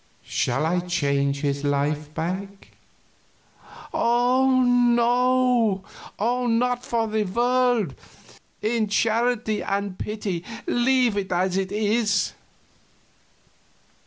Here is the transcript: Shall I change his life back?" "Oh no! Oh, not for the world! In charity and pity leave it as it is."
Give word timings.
Shall 0.25 0.65
I 0.65 0.79
change 0.79 1.41
his 1.41 1.63
life 1.63 2.11
back?" 2.15 2.69
"Oh 3.93 4.63
no! 4.63 5.83
Oh, 6.17 6.47
not 6.47 6.83
for 6.83 7.07
the 7.07 7.21
world! 7.23 7.93
In 8.63 8.87
charity 8.87 9.61
and 9.61 9.99
pity 9.99 10.43
leave 10.65 11.17
it 11.17 11.31
as 11.31 11.55
it 11.55 11.71
is." 11.71 12.33